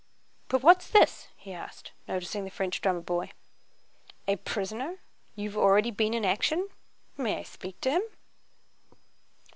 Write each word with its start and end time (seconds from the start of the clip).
But 0.47 0.63
what's 0.63 0.89
this?" 0.89 1.27
he 1.37 1.53
asked, 1.53 1.91
noticing 2.07 2.43
the 2.43 2.49
French 2.49 2.81
drummer 2.81 3.01
boy. 3.01 3.33
"A 4.27 4.37
prisoner? 4.37 4.95
You've 5.35 5.55
already 5.59 5.91
been 5.91 6.15
in 6.15 6.25
action? 6.25 6.69
May 7.17 7.37
I 7.37 7.43
speak 7.43 7.79
to 7.81 7.91
him?" 7.91 8.01